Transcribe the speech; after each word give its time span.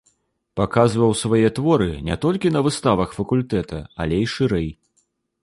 Паказваў 0.59 1.11
свае 1.23 1.51
творы 1.59 1.89
не 2.07 2.17
толькі 2.23 2.53
на 2.57 2.65
выставах 2.69 3.15
факультэта, 3.19 3.85
але 4.07 4.15
і 4.25 4.35
шырэй. 4.35 4.69